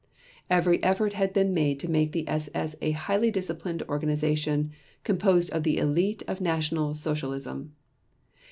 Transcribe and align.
Every 0.49 0.81
effort 0.81 1.13
had 1.13 1.31
been 1.31 1.53
made 1.53 1.79
to 1.81 1.87
make 1.87 2.11
the 2.11 2.27
SS 2.27 2.75
a 2.81 2.89
highly 2.89 3.29
disciplined 3.29 3.83
organization 3.83 4.71
composed 5.03 5.51
of 5.51 5.61
the 5.61 5.77
elite 5.77 6.23
of 6.27 6.41
National 6.41 6.95
Socialism. 6.95 7.75